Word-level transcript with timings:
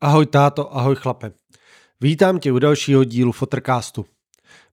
Ahoj 0.00 0.26
táto, 0.26 0.76
ahoj 0.76 0.96
chlape. 0.96 1.32
Vítám 2.00 2.38
tě 2.38 2.52
u 2.52 2.58
dalšího 2.58 3.04
dílu 3.04 3.32
Fotrcastu. 3.32 4.06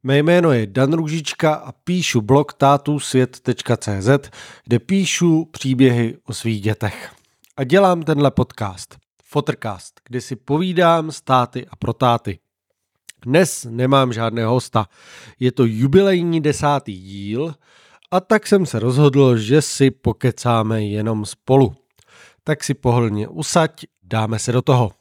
Mé 0.03 0.17
jméno 0.17 0.51
je 0.51 0.67
Dan 0.67 0.93
Růžička 0.93 1.53
a 1.53 1.71
píšu 1.71 2.21
blog 2.21 2.53
tátusvět.cz, 2.53 4.29
kde 4.63 4.79
píšu 4.79 5.45
příběhy 5.45 6.17
o 6.25 6.33
svých 6.33 6.61
dětech. 6.61 7.11
A 7.57 7.63
dělám 7.63 8.03
tenhle 8.03 8.31
podcast, 8.31 8.97
Fotrcast, 9.23 10.01
kde 10.07 10.21
si 10.21 10.35
povídám 10.35 11.11
s 11.11 11.21
táty 11.21 11.67
a 11.67 11.75
pro 11.75 11.93
táty. 11.93 12.39
Dnes 13.25 13.67
nemám 13.69 14.13
žádného 14.13 14.53
hosta. 14.53 14.87
Je 15.39 15.51
to 15.51 15.65
jubilejní 15.65 16.41
desátý 16.41 17.01
díl 17.01 17.55
a 18.11 18.19
tak 18.19 18.47
jsem 18.47 18.65
se 18.65 18.79
rozhodl, 18.79 19.37
že 19.37 19.61
si 19.61 19.91
pokecáme 19.91 20.83
jenom 20.83 21.25
spolu. 21.25 21.75
Tak 22.43 22.63
si 22.63 22.73
pohodlně 22.73 23.27
usaď, 23.27 23.85
dáme 24.03 24.39
se 24.39 24.51
do 24.51 24.61
toho. 24.61 25.00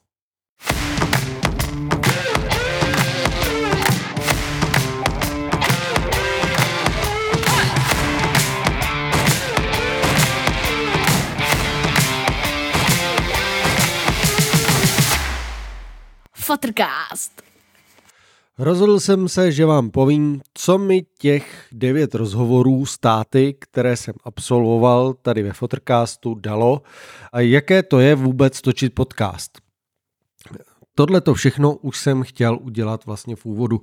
Fotrcast. 16.51 17.43
Rozhodl 18.59 19.01
jsem 19.01 19.29
se, 19.29 19.53
že 19.53 19.67
vám 19.67 19.91
povím, 19.91 20.43
co 20.55 20.79
mi 20.79 21.07
těch 21.19 21.67
devět 21.73 22.15
rozhovorů 22.15 22.87
s 22.87 22.99
táty, 22.99 23.57
které 23.59 23.97
jsem 23.97 24.15
absolvoval 24.25 25.15
tady 25.15 25.43
ve 25.43 25.53
Fotrcastu, 25.53 26.35
dalo 26.35 26.83
a 27.33 27.41
jaké 27.41 27.83
to 27.83 28.01
je 28.01 28.15
vůbec 28.15 28.61
točit 28.61 28.95
podcast. 28.95 29.59
Tohle 30.95 31.21
to 31.21 31.35
všechno 31.35 31.77
už 31.77 31.99
jsem 31.99 32.23
chtěl 32.23 32.59
udělat 32.63 33.07
vlastně 33.07 33.37
v 33.37 33.47
úvodu, 33.47 33.81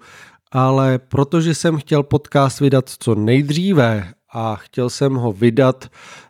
ale 0.51 0.99
protože 0.99 1.55
jsem 1.55 1.77
chtěl 1.77 2.03
podcast 2.03 2.59
vydat 2.59 2.89
co 2.99 3.15
nejdříve 3.15 4.13
a 4.33 4.55
chtěl 4.55 4.89
jsem 4.89 5.15
ho 5.15 5.31
vydat 5.33 5.85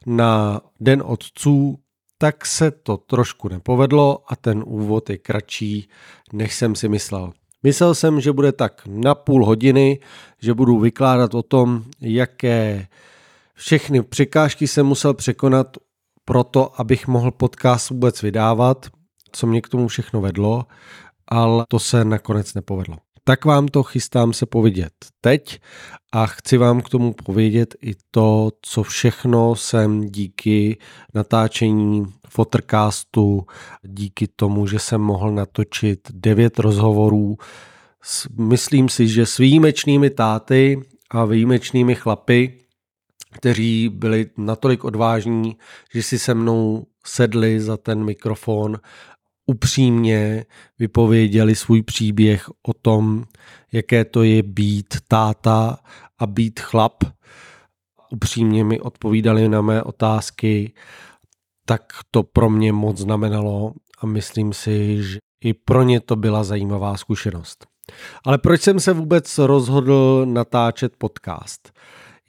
na 0.05 0.61
Den 0.79 1.03
otců, 1.05 1.79
tak 2.17 2.45
se 2.45 2.71
to 2.71 2.97
trošku 2.97 3.49
nepovedlo 3.49 4.23
a 4.27 4.35
ten 4.35 4.63
úvod 4.65 5.09
je 5.09 5.17
kratší, 5.17 5.89
než 6.33 6.55
jsem 6.55 6.75
si 6.75 6.89
myslel. 6.89 7.33
Myslel 7.63 7.95
jsem, 7.95 8.21
že 8.21 8.31
bude 8.31 8.51
tak 8.51 8.81
na 8.85 9.15
půl 9.15 9.45
hodiny, 9.45 9.99
že 10.41 10.53
budu 10.53 10.79
vykládat 10.79 11.33
o 11.33 11.43
tom, 11.43 11.83
jaké 12.01 12.87
všechny 13.53 14.03
překážky 14.03 14.67
jsem 14.67 14.85
musel 14.85 15.13
překonat 15.13 15.77
pro 16.25 16.43
to, 16.43 16.81
abych 16.81 17.07
mohl 17.07 17.31
podcast 17.31 17.89
vůbec 17.89 18.21
vydávat, 18.21 18.85
co 19.31 19.47
mě 19.47 19.61
k 19.61 19.69
tomu 19.69 19.87
všechno 19.87 20.21
vedlo, 20.21 20.65
ale 21.27 21.65
to 21.69 21.79
se 21.79 22.05
nakonec 22.05 22.53
nepovedlo 22.53 22.97
tak 23.27 23.45
vám 23.45 23.67
to 23.67 23.83
chystám 23.83 24.33
se 24.33 24.45
povědět 24.45 24.93
teď 25.21 25.59
a 26.11 26.27
chci 26.27 26.57
vám 26.57 26.81
k 26.81 26.89
tomu 26.89 27.13
povědět 27.13 27.75
i 27.81 27.93
to, 28.11 28.51
co 28.61 28.83
všechno 28.83 29.55
jsem 29.55 30.01
díky 30.01 30.77
natáčení 31.13 32.05
Fotrcastu, 32.29 33.45
díky 33.83 34.27
tomu, 34.27 34.67
že 34.67 34.79
jsem 34.79 35.01
mohl 35.01 35.31
natočit 35.31 35.99
devět 36.11 36.59
rozhovorů 36.59 37.37
s, 38.03 38.27
myslím 38.29 38.89
si, 38.89 39.07
že 39.07 39.25
s 39.25 39.37
výjimečnými 39.37 40.09
táty 40.09 40.81
a 41.11 41.25
výjimečnými 41.25 41.95
chlapy, 41.95 42.59
kteří 43.31 43.89
byli 43.89 44.29
natolik 44.37 44.83
odvážní, 44.83 45.57
že 45.93 46.03
si 46.03 46.19
se 46.19 46.33
mnou 46.33 46.85
sedli 47.05 47.59
za 47.59 47.77
ten 47.77 48.03
mikrofon 48.03 48.79
upřímně 49.47 50.45
vypověděli 50.79 51.55
svůj 51.55 51.81
příběh 51.81 52.49
o 52.67 52.73
tom, 52.73 53.25
jaké 53.71 54.05
to 54.05 54.23
je 54.23 54.43
být 54.43 54.95
táta 55.07 55.77
a 56.19 56.27
být 56.27 56.59
chlap. 56.59 57.03
Upřímně 58.11 58.63
mi 58.63 58.79
odpovídali 58.79 59.49
na 59.49 59.61
mé 59.61 59.83
otázky, 59.83 60.73
tak 61.65 61.81
to 62.11 62.23
pro 62.23 62.49
mě 62.49 62.73
moc 62.73 62.97
znamenalo 62.97 63.73
a 64.01 64.05
myslím 64.05 64.53
si, 64.53 65.03
že 65.03 65.17
i 65.43 65.53
pro 65.53 65.83
ně 65.83 65.99
to 65.99 66.15
byla 66.15 66.43
zajímavá 66.43 66.97
zkušenost. 66.97 67.67
Ale 68.25 68.37
proč 68.37 68.61
jsem 68.61 68.79
se 68.79 68.93
vůbec 68.93 69.37
rozhodl 69.37 70.25
natáčet 70.25 70.93
podcast? 70.97 71.71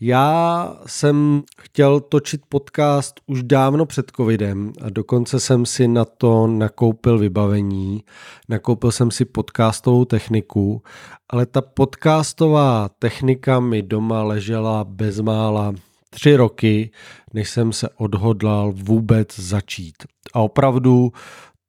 Já 0.00 0.76
jsem 0.86 1.42
chtěl 1.60 2.00
točit 2.00 2.40
podcast 2.48 3.20
už 3.26 3.42
dávno 3.42 3.86
před 3.86 4.10
covidem 4.16 4.72
a 4.80 4.90
dokonce 4.90 5.40
jsem 5.40 5.66
si 5.66 5.88
na 5.88 6.04
to 6.04 6.46
nakoupil 6.46 7.18
vybavení, 7.18 8.04
nakoupil 8.48 8.92
jsem 8.92 9.10
si 9.10 9.24
podcastovou 9.24 10.04
techniku, 10.04 10.82
ale 11.30 11.46
ta 11.46 11.60
podcastová 11.60 12.88
technika 12.98 13.60
mi 13.60 13.82
doma 13.82 14.22
ležela 14.22 14.84
bezmála 14.84 15.74
tři 16.10 16.36
roky, 16.36 16.90
než 17.34 17.50
jsem 17.50 17.72
se 17.72 17.88
odhodlal 17.88 18.72
vůbec 18.76 19.38
začít. 19.38 19.96
A 20.34 20.40
opravdu 20.40 21.12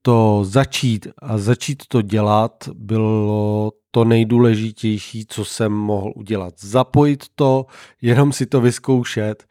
to 0.02 0.40
začít 0.44 1.06
a 1.18 1.38
začít 1.38 1.82
to 1.88 2.02
dělat 2.02 2.68
bylo 2.74 3.72
to 3.90 4.04
nejdůležitější, 4.04 5.26
co 5.26 5.44
jsem 5.44 5.72
mohl 5.72 6.12
udělat. 6.16 6.54
Zapojit 6.60 7.24
to, 7.34 7.66
jenom 8.02 8.32
si 8.32 8.46
to 8.46 8.60
vyzkoušet, 8.60 9.44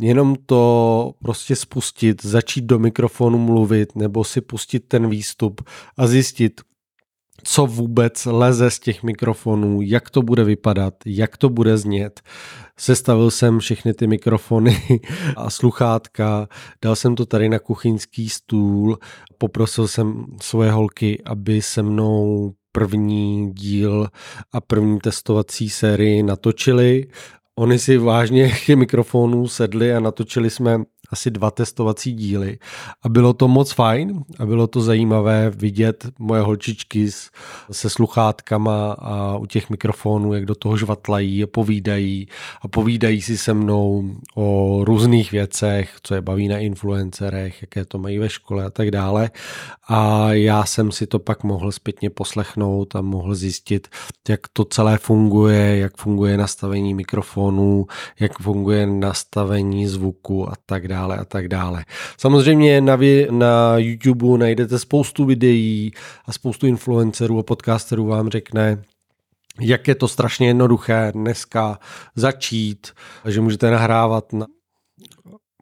jenom 0.00 0.36
to 0.46 1.12
prostě 1.22 1.56
spustit, 1.56 2.24
začít 2.24 2.64
do 2.64 2.78
mikrofonu 2.78 3.38
mluvit 3.38 3.96
nebo 3.96 4.24
si 4.24 4.40
pustit 4.40 4.80
ten 4.80 5.10
výstup 5.10 5.60
a 5.96 6.06
zjistit, 6.06 6.60
co 7.44 7.66
vůbec 7.66 8.26
leze 8.26 8.70
z 8.70 8.78
těch 8.78 9.02
mikrofonů, 9.02 9.80
jak 9.82 10.10
to 10.10 10.22
bude 10.22 10.44
vypadat, 10.44 10.94
jak 11.06 11.36
to 11.36 11.48
bude 11.48 11.76
znět. 11.76 12.20
Sestavil 12.76 13.30
jsem 13.30 13.58
všechny 13.58 13.94
ty 13.94 14.06
mikrofony 14.06 15.00
a 15.36 15.50
sluchátka, 15.50 16.48
dal 16.82 16.96
jsem 16.96 17.14
to 17.14 17.26
tady 17.26 17.48
na 17.48 17.58
kuchyňský 17.58 18.28
stůl, 18.28 18.98
poprosil 19.40 19.88
jsem 19.88 20.26
svoje 20.42 20.70
holky, 20.70 21.22
aby 21.24 21.62
se 21.62 21.82
mnou 21.82 22.52
první 22.72 23.52
díl 23.52 24.08
a 24.52 24.60
první 24.60 24.98
testovací 24.98 25.70
sérii 25.70 26.22
natočili. 26.22 27.06
Oni 27.58 27.78
si 27.78 27.98
vážně 27.98 28.50
k 28.66 28.68
mikrofonů 28.68 29.48
sedli 29.48 29.94
a 29.94 30.00
natočili 30.00 30.50
jsme 30.50 30.78
asi 31.10 31.30
dva 31.30 31.50
testovací 31.50 32.12
díly 32.12 32.58
a 33.02 33.08
bylo 33.08 33.32
to 33.32 33.48
moc 33.48 33.72
fajn 33.72 34.24
a 34.38 34.46
bylo 34.46 34.66
to 34.66 34.80
zajímavé 34.80 35.50
vidět 35.50 36.06
moje 36.18 36.42
holčičky 36.42 37.10
se 37.70 37.90
sluchátkama 37.90 38.92
a 38.92 39.36
u 39.36 39.46
těch 39.46 39.70
mikrofonů, 39.70 40.34
jak 40.34 40.46
do 40.46 40.54
toho 40.54 40.76
žvatlají 40.76 41.44
a 41.44 41.46
povídají 41.46 42.28
a 42.62 42.68
povídají 42.68 43.22
si 43.22 43.38
se 43.38 43.54
mnou 43.54 44.10
o 44.36 44.80
různých 44.84 45.32
věcech, 45.32 45.96
co 46.02 46.14
je 46.14 46.20
baví 46.20 46.48
na 46.48 46.58
influencerech, 46.58 47.62
jaké 47.62 47.84
to 47.84 47.98
mají 47.98 48.18
ve 48.18 48.28
škole 48.28 48.64
a 48.64 48.70
tak 48.70 48.90
dále. 48.90 49.30
A 49.88 50.32
já 50.32 50.64
jsem 50.64 50.92
si 50.92 51.06
to 51.06 51.18
pak 51.18 51.44
mohl 51.44 51.72
zpětně 51.72 52.10
poslechnout 52.10 52.96
a 52.96 53.00
mohl 53.00 53.34
zjistit, 53.34 53.88
jak 54.28 54.40
to 54.52 54.64
celé 54.64 54.98
funguje, 54.98 55.76
jak 55.76 55.96
funguje 55.96 56.36
nastavení 56.36 56.94
mikrofonů, 56.94 57.86
jak 58.20 58.38
funguje 58.38 58.86
nastavení 58.86 59.86
zvuku 59.86 60.48
a 60.48 60.52
tak 60.66 60.88
dále 60.88 60.99
dále 61.00 61.16
a 61.16 61.24
tak 61.24 61.48
dále. 61.48 61.84
Samozřejmě 62.18 62.80
na, 62.80 62.98
na 63.30 63.74
YouTube 63.76 64.38
najdete 64.38 64.78
spoustu 64.78 65.24
videí 65.24 65.92
a 66.26 66.32
spoustu 66.32 66.66
influencerů 66.66 67.38
a 67.38 67.42
podcasterů 67.42 68.06
vám 68.06 68.28
řekne, 68.28 68.82
jak 69.60 69.88
je 69.88 69.94
to 69.94 70.08
strašně 70.08 70.46
jednoduché 70.46 71.12
dneska 71.12 71.78
začít, 72.16 72.92
že 73.24 73.40
můžete 73.40 73.70
nahrávat 73.70 74.32
na 74.32 74.46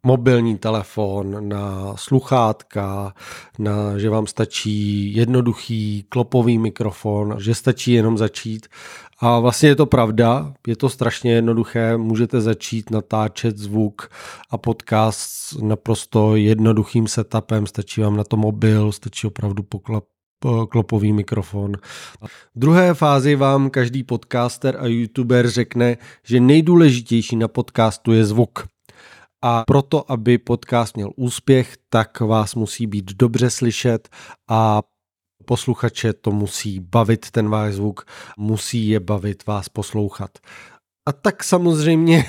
mobilní 0.08 0.58
telefon, 0.58 1.48
na 1.48 1.92
sluchátka, 1.96 3.14
na, 3.58 3.98
že 3.98 4.10
vám 4.10 4.26
stačí 4.26 5.14
jednoduchý 5.14 6.06
klopový 6.08 6.58
mikrofon, 6.58 7.36
že 7.38 7.54
stačí 7.54 7.92
jenom 7.92 8.18
začít. 8.18 8.66
A 9.20 9.38
vlastně 9.38 9.68
je 9.68 9.76
to 9.76 9.86
pravda, 9.86 10.54
je 10.66 10.76
to 10.76 10.88
strašně 10.88 11.32
jednoduché, 11.32 11.96
můžete 11.96 12.40
začít 12.40 12.90
natáčet 12.90 13.58
zvuk 13.58 14.08
a 14.50 14.58
podcast 14.58 15.20
s 15.20 15.60
naprosto 15.60 16.36
jednoduchým 16.36 17.08
setupem, 17.08 17.66
stačí 17.66 18.00
vám 18.00 18.16
na 18.16 18.24
to 18.24 18.36
mobil, 18.36 18.92
stačí 18.92 19.26
opravdu 19.26 19.62
poklap, 19.62 20.04
klopový 20.68 21.12
mikrofon. 21.12 21.72
V 22.54 22.58
druhé 22.58 22.94
fázi 22.94 23.36
vám 23.36 23.70
každý 23.70 24.02
podcaster 24.02 24.76
a 24.80 24.86
youtuber 24.86 25.50
řekne, 25.50 25.96
že 26.24 26.40
nejdůležitější 26.40 27.36
na 27.36 27.48
podcastu 27.48 28.12
je 28.12 28.24
zvuk. 28.24 28.77
A 29.42 29.64
proto, 29.66 30.12
aby 30.12 30.38
podcast 30.38 30.96
měl 30.96 31.10
úspěch, 31.16 31.76
tak 31.88 32.20
vás 32.20 32.54
musí 32.54 32.86
být 32.86 33.12
dobře 33.12 33.50
slyšet 33.50 34.08
a 34.48 34.82
posluchače 35.44 36.12
to 36.12 36.30
musí 36.30 36.80
bavit 36.80 37.30
ten 37.30 37.48
váš 37.48 37.74
zvuk, 37.74 38.04
musí 38.38 38.88
je 38.88 39.00
bavit 39.00 39.46
vás 39.46 39.68
poslouchat. 39.68 40.38
A 41.08 41.12
tak 41.12 41.44
samozřejmě 41.44 42.22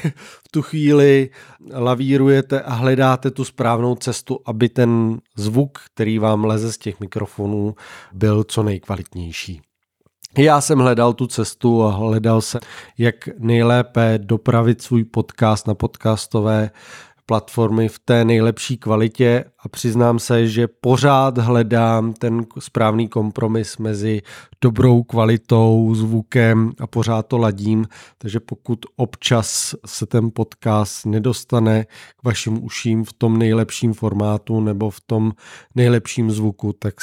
v 0.45 0.51
tu 0.51 0.61
chvíli 0.61 1.29
lavírujete 1.73 2.61
a 2.61 2.73
hledáte 2.73 3.31
tu 3.31 3.45
správnou 3.45 3.95
cestu, 3.95 4.39
aby 4.45 4.69
ten 4.69 5.19
zvuk, 5.37 5.79
který 5.93 6.19
vám 6.19 6.45
leze 6.45 6.73
z 6.73 6.77
těch 6.77 6.99
mikrofonů, 6.99 7.75
byl 8.13 8.43
co 8.43 8.63
nejkvalitnější. 8.63 9.61
Já 10.37 10.61
jsem 10.61 10.79
hledal 10.79 11.13
tu 11.13 11.27
cestu 11.27 11.83
a 11.83 11.91
hledal 11.91 12.41
se, 12.41 12.59
jak 12.97 13.15
nejlépe 13.39 14.19
dopravit 14.23 14.81
svůj 14.81 15.03
podcast 15.03 15.67
na 15.67 15.75
podcastové 15.75 16.71
platformy 17.29 17.89
v 17.89 17.99
té 17.99 18.25
nejlepší 18.25 18.77
kvalitě. 18.77 19.45
A 19.59 19.69
přiznám 19.69 20.19
se, 20.19 20.47
že 20.47 20.67
pořád 20.67 21.37
hledám 21.37 22.13
ten 22.13 22.45
správný 22.59 23.07
kompromis 23.07 23.77
mezi 23.77 24.21
dobrou 24.61 25.03
kvalitou, 25.03 25.95
zvukem 25.95 26.71
a 26.79 26.87
pořád 26.87 27.27
to 27.27 27.37
ladím, 27.37 27.85
takže 28.17 28.39
pokud 28.39 28.79
občas 28.95 29.75
se 29.85 30.05
ten 30.05 30.31
podcast 30.33 31.05
nedostane 31.05 31.85
k 32.17 32.23
vašim 32.23 32.63
uším 32.63 33.05
v 33.05 33.13
tom 33.13 33.37
nejlepším 33.37 33.93
formátu 33.93 34.61
nebo 34.61 34.89
v 34.89 35.01
tom 35.01 35.31
nejlepším 35.75 36.31
zvuku, 36.31 36.73
tak 36.73 36.93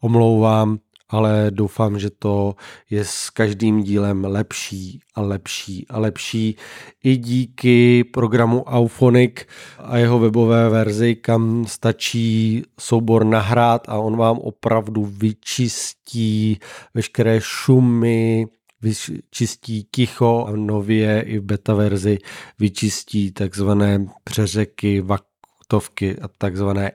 omlouvám, 0.00 0.78
ale 1.12 1.46
doufám, 1.50 1.98
že 1.98 2.10
to 2.10 2.54
je 2.90 3.04
s 3.04 3.30
každým 3.30 3.82
dílem 3.82 4.24
lepší 4.24 5.00
a 5.14 5.20
lepší 5.20 5.86
a 5.88 5.98
lepší 5.98 6.56
i 7.04 7.16
díky 7.16 8.04
programu 8.04 8.62
Auphonic 8.62 9.40
a 9.78 9.98
jeho 9.98 10.18
webové 10.18 10.68
verzi, 10.68 11.14
kam 11.14 11.64
stačí 11.66 12.62
soubor 12.80 13.24
nahrát 13.24 13.88
a 13.88 13.98
on 13.98 14.16
vám 14.16 14.38
opravdu 14.38 15.04
vyčistí 15.04 16.58
veškeré 16.94 17.40
šumy, 17.40 18.46
vyčistí 18.82 19.86
ticho 19.90 20.44
a 20.48 20.56
nově 20.56 21.22
i 21.22 21.38
v 21.38 21.42
beta 21.42 21.74
verzi 21.74 22.18
vyčistí 22.58 23.32
takzvané 23.32 24.06
přeřeky, 24.24 25.00
vaktovky 25.00 26.18
a 26.18 26.28
takzvané, 26.38 26.92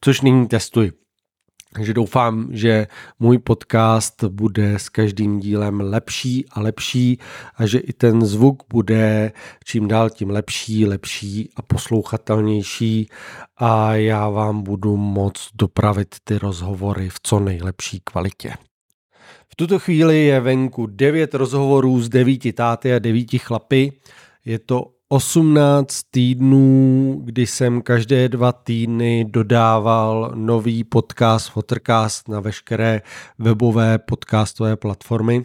což 0.00 0.20
nyní 0.20 0.48
testuji. 0.48 0.92
Takže 1.74 1.94
doufám, 1.94 2.48
že 2.50 2.86
můj 3.18 3.38
podcast 3.38 4.24
bude 4.24 4.74
s 4.74 4.88
každým 4.88 5.40
dílem 5.40 5.80
lepší 5.80 6.44
a 6.50 6.60
lepší 6.60 7.18
a 7.56 7.66
že 7.66 7.78
i 7.78 7.92
ten 7.92 8.24
zvuk 8.24 8.62
bude 8.68 9.32
čím 9.64 9.88
dál 9.88 10.10
tím 10.10 10.30
lepší, 10.30 10.86
lepší 10.86 11.50
a 11.56 11.62
poslouchatelnější 11.62 13.08
a 13.56 13.94
já 13.94 14.28
vám 14.28 14.62
budu 14.62 14.96
moc 14.96 15.50
dopravit 15.54 16.14
ty 16.24 16.38
rozhovory 16.38 17.08
v 17.08 17.16
co 17.22 17.40
nejlepší 17.40 18.00
kvalitě. 18.04 18.54
V 19.48 19.56
tuto 19.56 19.78
chvíli 19.78 20.24
je 20.24 20.40
venku 20.40 20.86
devět 20.86 21.34
rozhovorů 21.34 22.00
s 22.00 22.08
devíti 22.08 22.52
táty 22.52 22.94
a 22.94 22.98
devíti 22.98 23.38
chlapy. 23.38 23.92
Je 24.44 24.58
to 24.58 24.86
18 25.12 26.02
týdnů, 26.10 27.20
kdy 27.24 27.46
jsem 27.46 27.82
každé 27.82 28.28
dva 28.28 28.52
týdny 28.52 29.24
dodával 29.28 30.32
nový 30.34 30.84
podcast 30.84 31.54
Watercast 31.54 32.28
na 32.28 32.40
veškeré 32.40 33.02
webové 33.38 33.98
podcastové 33.98 34.76
platformy. 34.76 35.44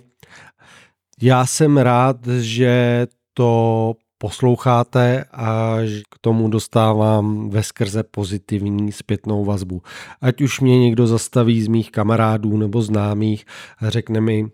Já 1.22 1.46
jsem 1.46 1.78
rád, 1.78 2.28
že 2.28 3.08
to 3.34 3.94
posloucháte 4.18 5.26
a 5.34 5.78
k 6.10 6.18
tomu 6.22 6.50
dostávám 6.50 7.50
ve 7.50 7.64
skrze 7.64 8.04
pozitivní 8.04 8.92
zpětnou 8.92 9.46
vazbu. 9.46 9.82
Ať 10.22 10.42
už 10.42 10.62
mě 10.62 10.80
někdo 10.80 11.08
zastaví 11.08 11.62
z 11.62 11.68
mých 11.68 11.92
kamarádů 11.92 12.58
nebo 12.58 12.82
známých 12.82 13.46
a 13.78 13.90
řekne 13.90 14.22
mi, 14.22 14.48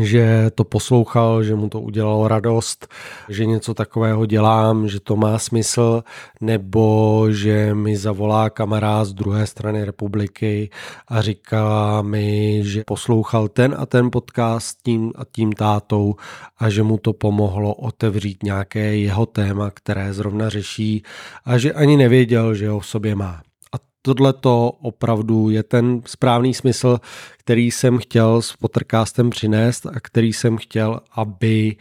že 0.00 0.50
to 0.54 0.64
poslouchal, 0.64 1.42
že 1.42 1.54
mu 1.54 1.68
to 1.68 1.80
udělalo 1.80 2.28
radost, 2.28 2.88
že 3.28 3.46
něco 3.46 3.74
takového 3.74 4.26
dělám, 4.26 4.88
že 4.88 5.00
to 5.00 5.16
má 5.16 5.38
smysl, 5.38 6.02
nebo 6.40 7.26
že 7.30 7.74
mi 7.74 7.96
zavolá 7.96 8.50
kamarád 8.50 9.06
z 9.06 9.12
druhé 9.12 9.46
strany 9.46 9.84
republiky 9.84 10.70
a 11.08 11.20
říká 11.20 12.02
mi, 12.02 12.60
že 12.64 12.82
poslouchal 12.86 13.48
ten 13.48 13.74
a 13.78 13.86
ten 13.86 14.10
podcast 14.10 14.78
tím 14.82 15.12
a 15.16 15.22
tím 15.32 15.52
tátou 15.52 16.14
a 16.58 16.70
že 16.70 16.82
mu 16.82 16.98
to 16.98 17.12
pomohlo 17.12 17.74
otevřít 17.74 18.42
nějaké 18.42 18.96
jeho 18.96 19.26
téma, 19.26 19.70
které 19.70 20.12
zrovna 20.14 20.48
řeší 20.48 21.02
a 21.44 21.58
že 21.58 21.72
ani 21.72 21.96
nevěděl, 21.96 22.54
že 22.54 22.68
ho 22.68 22.80
v 22.80 22.86
sobě 22.86 23.14
má 23.14 23.42
tohle 24.02 24.32
to 24.32 24.72
opravdu 24.80 25.50
je 25.50 25.62
ten 25.62 26.02
správný 26.06 26.54
smysl, 26.54 27.00
který 27.38 27.70
jsem 27.70 27.98
chtěl 27.98 28.42
s 28.42 28.56
Pottercastem 28.56 29.30
přinést 29.30 29.86
a 29.86 30.00
který 30.00 30.32
jsem 30.32 30.56
chtěl, 30.56 31.00
aby 31.12 31.76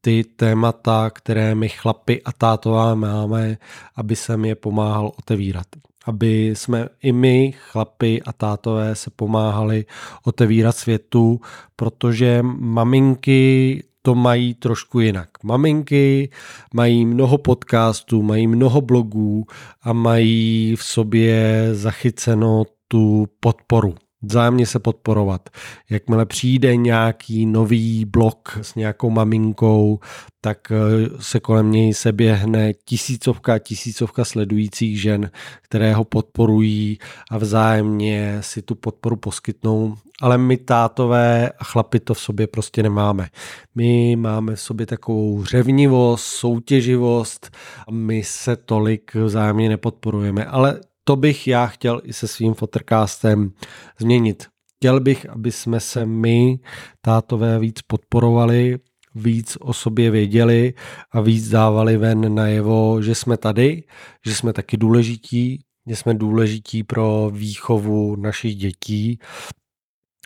ty 0.00 0.24
témata, 0.36 1.10
které 1.10 1.54
my 1.54 1.68
chlapi 1.68 2.22
a 2.22 2.32
tátová 2.32 2.94
máme, 2.94 3.58
aby 3.96 4.16
jsem 4.16 4.44
je 4.44 4.54
pomáhal 4.54 5.12
otevírat. 5.18 5.66
Aby 6.04 6.46
jsme 6.46 6.88
i 7.02 7.12
my, 7.12 7.54
chlapi 7.70 8.22
a 8.22 8.32
tátové, 8.32 8.94
se 8.94 9.10
pomáhali 9.10 9.84
otevírat 10.24 10.76
světu, 10.76 11.40
protože 11.76 12.42
maminky 12.42 13.82
to 14.02 14.14
mají 14.14 14.54
trošku 14.54 15.00
jinak. 15.00 15.28
Maminky 15.42 16.30
mají 16.74 17.06
mnoho 17.06 17.38
podcastů, 17.38 18.22
mají 18.22 18.46
mnoho 18.46 18.80
blogů 18.80 19.46
a 19.82 19.92
mají 19.92 20.76
v 20.76 20.84
sobě 20.84 21.68
zachyceno 21.72 22.64
tu 22.88 23.26
podporu 23.40 23.94
vzájemně 24.22 24.66
se 24.66 24.78
podporovat. 24.78 25.50
Jakmile 25.90 26.26
přijde 26.26 26.76
nějaký 26.76 27.46
nový 27.46 28.04
blog 28.04 28.58
s 28.62 28.74
nějakou 28.74 29.10
maminkou, 29.10 29.98
tak 30.40 30.72
eh, 30.72 30.76
se 31.20 31.40
kolem 31.40 31.72
něj 31.72 31.94
se 31.94 32.12
běhne 32.12 32.72
tisícovka 32.84 33.58
tisícovka 33.58 34.24
sledujících 34.24 35.00
žen, 35.00 35.30
které 35.62 35.94
ho 35.94 36.04
podporují 36.04 36.98
a 37.30 37.38
vzájemně 37.38 38.38
si 38.40 38.62
tu 38.62 38.74
podporu 38.74 39.16
poskytnou. 39.16 39.96
Ale 40.20 40.38
my 40.38 40.56
tátové 40.56 41.50
a 41.58 41.64
chlapi 41.64 42.00
to 42.00 42.14
v 42.14 42.20
sobě 42.20 42.46
prostě 42.46 42.82
nemáme. 42.82 43.28
My 43.74 44.16
máme 44.16 44.56
v 44.56 44.60
sobě 44.60 44.86
takovou 44.86 45.44
řevnivost, 45.44 46.24
soutěživost 46.24 47.56
a 47.88 47.90
my 47.90 48.24
se 48.24 48.56
tolik 48.56 49.14
vzájemně 49.14 49.68
nepodporujeme. 49.68 50.44
Ale 50.44 50.80
to 51.04 51.16
bych 51.16 51.48
já 51.48 51.66
chtěl 51.66 52.00
i 52.04 52.12
se 52.12 52.28
svým 52.28 52.54
fotrkástem 52.54 53.50
změnit. 53.98 54.46
Chtěl 54.76 55.00
bych, 55.00 55.30
aby 55.30 55.52
jsme 55.52 55.80
se 55.80 56.06
my, 56.06 56.58
tátové, 57.00 57.58
víc 57.58 57.82
podporovali, 57.82 58.78
víc 59.14 59.56
o 59.60 59.72
sobě 59.72 60.10
věděli 60.10 60.74
a 61.12 61.20
víc 61.20 61.48
dávali 61.48 61.96
ven 61.96 62.34
najevo, 62.34 63.02
že 63.02 63.14
jsme 63.14 63.36
tady, 63.36 63.82
že 64.26 64.34
jsme 64.34 64.52
taky 64.52 64.76
důležití, 64.76 65.64
že 65.88 65.96
jsme 65.96 66.14
důležití 66.14 66.82
pro 66.82 67.30
výchovu 67.34 68.16
našich 68.16 68.56
dětí 68.56 69.18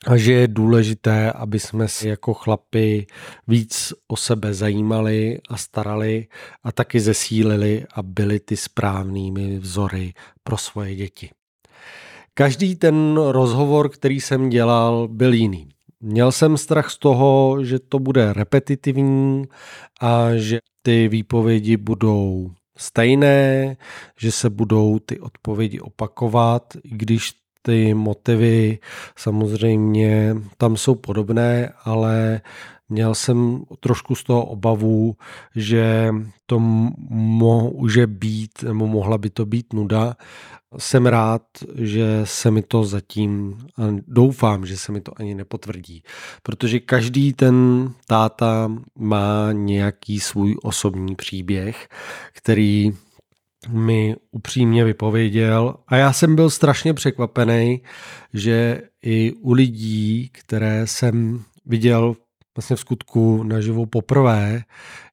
a 0.07 0.17
že 0.17 0.33
je 0.33 0.49
důležité, 0.49 1.33
aby 1.33 1.59
jsme 1.59 1.89
se 1.89 2.09
jako 2.09 2.35
chlapi 2.35 3.07
víc 3.49 3.93
o 4.09 4.17
sebe 4.17 4.55
zajímali 4.55 5.39
a 5.49 5.57
starali 5.57 6.27
a 6.63 6.73
taky 6.73 7.01
zesílili 7.01 7.85
a 7.95 8.03
byli 8.03 8.41
ty 8.41 8.57
správnými 8.57 9.59
vzory 9.59 10.13
pro 10.43 10.57
svoje 10.57 10.95
děti. 10.95 11.31
Každý 12.35 12.77
ten 12.77 13.17
rozhovor, 13.17 13.89
který 13.89 14.21
jsem 14.21 14.49
dělal, 14.49 15.09
byl 15.09 15.33
jiný. 15.33 15.69
Měl 16.01 16.33
jsem 16.33 16.57
strach 16.57 16.91
z 16.91 16.99
toho, 16.99 17.59
že 17.65 17.79
to 17.79 17.99
bude 17.99 18.33
repetitivní 18.33 19.45
a 20.01 20.37
že 20.37 20.59
ty 20.83 21.09
výpovědi 21.09 21.77
budou 21.77 22.51
stejné, 22.79 23.77
že 24.19 24.33
se 24.33 24.51
budou 24.51 24.99
ty 24.99 25.21
odpovědi 25.21 25.81
opakovat, 25.81 26.75
i 26.85 26.89
když 26.89 27.33
ty 27.67 27.95
motivy 27.95 28.79
samozřejmě 29.17 30.37
tam 30.59 30.77
jsou 30.77 30.95
podobné, 30.95 31.73
ale 31.85 32.41
měl 32.89 33.15
jsem 33.15 33.65
trošku 33.81 34.15
z 34.15 34.25
toho 34.25 34.45
obavu, 34.45 35.17
že 35.57 36.15
to 36.47 36.59
může 36.59 38.07
být, 38.07 38.63
nebo 38.63 38.87
mohla 38.87 39.19
by 39.19 39.31
to 39.31 39.47
být 39.47 39.73
nuda. 39.73 40.17
Jsem 40.79 41.07
rád, 41.07 41.43
že 41.75 42.21
se 42.25 42.51
mi 42.51 42.63
to 42.63 42.85
zatím, 42.85 43.59
doufám, 44.07 44.67
že 44.67 44.77
se 44.77 44.93
mi 44.93 45.01
to 45.01 45.13
ani 45.17 45.35
nepotvrdí, 45.35 46.03
protože 46.43 46.81
každý 46.81 47.33
ten 47.33 47.89
táta 48.07 48.73
má 48.99 49.53
nějaký 49.53 50.21
svůj 50.21 50.57
osobní 50.63 51.15
příběh, 51.15 51.89
který 52.33 52.93
mi 53.69 54.17
upřímně 54.31 54.85
vypověděl. 54.85 55.75
A 55.89 55.97
já 55.97 56.13
jsem 56.13 56.37
byl 56.37 56.51
strašně 56.51 56.95
překvapený, 56.95 57.83
že 58.33 58.83
i 59.03 59.33
u 59.33 59.53
lidí, 59.53 60.31
které 60.33 60.87
jsem 60.87 61.43
viděl 61.67 62.17
vlastně 62.57 62.77
v 62.77 62.81
skutku 62.81 63.43
naživu 63.43 63.87
poprvé, 63.87 64.63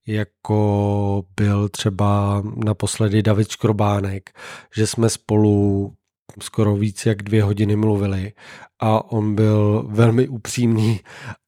jako 0.07 1.23
byl 1.35 1.69
třeba 1.69 2.43
naposledy 2.65 3.23
David 3.23 3.49
Škrobánek, 3.49 4.29
že 4.75 4.87
jsme 4.87 5.09
spolu 5.09 5.93
skoro 6.41 6.75
víc 6.75 7.05
jak 7.05 7.23
dvě 7.23 7.43
hodiny 7.43 7.75
mluvili 7.75 8.33
a 8.79 9.11
on 9.11 9.35
byl 9.35 9.85
velmi 9.89 10.27
upřímný 10.27 10.99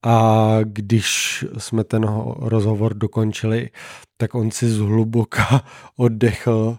a 0.03 0.57
když 0.63 1.45
jsme 1.57 1.83
ten 1.83 2.03
rozhovor 2.39 2.93
dokončili, 2.93 3.69
tak 4.17 4.35
on 4.35 4.51
si 4.51 4.69
zhluboka 4.69 5.63
oddechl 5.97 6.77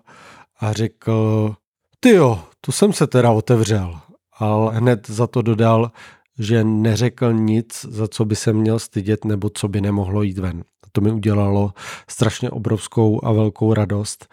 a 0.60 0.72
řekl, 0.72 1.54
ty 2.00 2.10
jo, 2.10 2.42
to 2.60 2.72
jsem 2.72 2.92
se 2.92 3.06
teda 3.06 3.30
otevřel. 3.30 3.98
Ale 4.38 4.76
hned 4.76 5.10
za 5.10 5.26
to 5.26 5.42
dodal, 5.42 5.90
že 6.38 6.64
neřekl 6.64 7.32
nic, 7.32 7.86
za 7.88 8.08
co 8.08 8.24
by 8.24 8.36
se 8.36 8.52
měl 8.52 8.78
stydět 8.78 9.24
nebo 9.24 9.50
co 9.54 9.68
by 9.68 9.80
nemohlo 9.80 10.22
jít 10.22 10.38
ven. 10.38 10.64
To 10.92 11.00
mi 11.00 11.12
udělalo 11.12 11.72
strašně 12.10 12.50
obrovskou 12.50 13.24
a 13.24 13.32
velkou 13.32 13.74
radost 13.74 14.28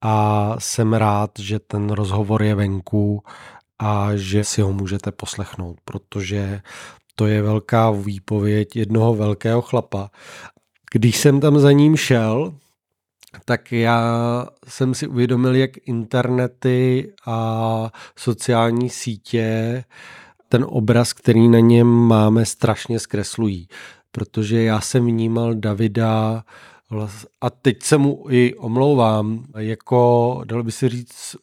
a 0.00 0.54
jsem 0.58 0.92
rád, 0.92 1.30
že 1.38 1.58
ten 1.58 1.90
rozhovor 1.90 2.42
je 2.42 2.54
venku 2.54 3.22
a 3.78 4.10
že 4.14 4.44
si 4.44 4.60
ho 4.60 4.72
můžete 4.72 5.12
poslechnout, 5.12 5.76
protože 5.84 6.60
to 7.14 7.26
je 7.26 7.42
velká 7.42 7.90
výpověď 7.90 8.76
jednoho 8.76 9.14
velkého 9.14 9.62
chlapa. 9.62 10.10
Když 10.92 11.16
jsem 11.16 11.40
tam 11.40 11.58
za 11.58 11.72
ním 11.72 11.96
šel, 11.96 12.54
tak 13.44 13.72
já 13.72 14.46
jsem 14.68 14.94
si 14.94 15.06
uvědomil, 15.06 15.54
jak 15.54 15.70
internety 15.88 17.12
a 17.26 17.90
sociální 18.16 18.90
sítě 18.90 19.84
ten 20.48 20.66
obraz, 20.68 21.12
který 21.12 21.48
na 21.48 21.58
něm 21.58 21.86
máme, 21.86 22.44
strašně 22.44 23.00
zkreslují. 23.00 23.68
Protože 24.12 24.62
já 24.62 24.80
jsem 24.80 25.06
vnímal 25.06 25.54
Davida 25.54 26.44
a 27.40 27.50
teď 27.50 27.82
se 27.82 27.98
mu 27.98 28.24
i 28.30 28.54
omlouvám, 28.54 29.44
jako, 29.56 30.40
dalo 30.44 30.62
by 30.62 30.72
se 30.72 30.88
říct, 30.88 31.36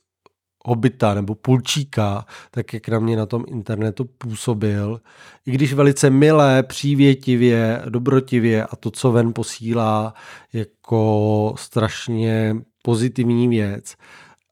hobita 0.65 1.13
nebo 1.13 1.35
pulčíka, 1.35 2.25
tak 2.51 2.73
jak 2.73 2.89
na 2.89 2.99
mě 2.99 3.15
na 3.17 3.25
tom 3.25 3.43
internetu 3.47 4.05
působil. 4.05 5.01
I 5.45 5.51
když 5.51 5.73
velice 5.73 6.09
milé, 6.09 6.63
přívětivě, 6.63 7.81
dobrotivě 7.89 8.65
a 8.65 8.75
to, 8.75 8.91
co 8.91 9.11
ven 9.11 9.33
posílá, 9.33 10.13
jako 10.53 11.53
strašně 11.57 12.55
pozitivní 12.83 13.47
věc. 13.47 13.95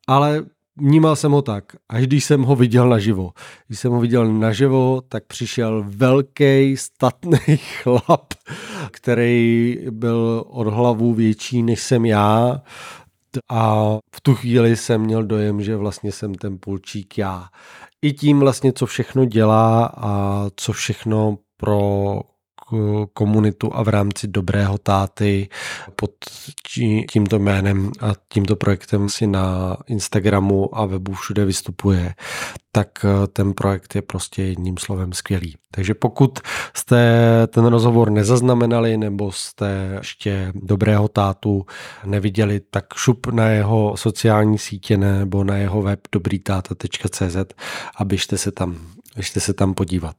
Ale 0.07 0.45
vnímal 0.77 1.15
jsem 1.15 1.31
ho 1.31 1.41
tak, 1.41 1.63
až 1.89 2.03
když 2.03 2.25
jsem 2.25 2.43
ho 2.43 2.55
viděl 2.55 2.89
naživo. 2.89 3.31
Když 3.67 3.79
jsem 3.79 3.91
ho 3.91 3.99
viděl 3.99 4.33
naživo, 4.33 5.01
tak 5.09 5.25
přišel 5.25 5.83
velký, 5.87 6.77
statný 6.77 7.57
chlap, 7.57 8.33
který 8.91 9.77
byl 9.91 10.43
od 10.47 10.67
hlavu 10.67 11.13
větší 11.13 11.63
než 11.63 11.83
jsem 11.83 12.05
já 12.05 12.61
a 13.49 13.93
v 14.15 14.21
tu 14.21 14.35
chvíli 14.35 14.75
jsem 14.75 15.01
měl 15.01 15.23
dojem, 15.23 15.61
že 15.61 15.75
vlastně 15.75 16.11
jsem 16.11 16.35
ten 16.35 16.57
pulčík 16.59 17.17
já. 17.17 17.47
I 18.01 18.13
tím 18.13 18.39
vlastně, 18.39 18.73
co 18.73 18.85
všechno 18.85 19.25
dělá 19.25 19.85
a 19.85 20.45
co 20.55 20.73
všechno 20.73 21.37
pro 21.57 22.21
komunitu 23.13 23.75
a 23.75 23.83
v 23.83 23.87
rámci 23.87 24.27
dobrého 24.27 24.77
táty 24.77 25.49
pod 25.95 26.11
tímto 27.11 27.39
jménem 27.39 27.91
a 27.99 28.13
tímto 28.27 28.55
projektem 28.55 29.09
si 29.09 29.27
na 29.27 29.77
Instagramu 29.87 30.77
a 30.77 30.85
webu 30.85 31.13
všude 31.13 31.45
vystupuje, 31.45 32.13
tak 32.71 33.05
eh, 33.05 33.27
ten 33.27 33.53
projekt 33.53 33.95
je 33.95 34.01
prostě 34.01 34.43
jedním 34.43 34.77
slovem 34.77 35.13
skvělý. 35.13 35.55
Takže 35.71 35.93
pokud 35.93 36.39
jste 36.73 37.03
ten 37.47 37.65
rozhovor 37.65 38.09
nezaznamenali 38.09 38.97
nebo 38.97 39.31
jste 39.31 39.95
ještě 39.97 40.51
dobrého 40.55 41.07
tátu 41.07 41.65
neviděli, 42.05 42.59
tak 42.59 42.85
šup 42.95 43.27
na 43.27 43.47
jeho 43.47 43.97
sociální 43.97 44.57
sítě 44.57 44.97
nebo 44.97 45.43
na 45.43 45.57
jeho 45.57 45.81
web 45.81 45.99
dobrýtáta.cz 46.11 47.37
a 47.95 48.05
běžte 48.05 48.37
se 48.37 48.51
tam, 48.51 48.77
běžte 49.15 49.39
se 49.39 49.53
tam 49.53 49.73
podívat. 49.73 50.15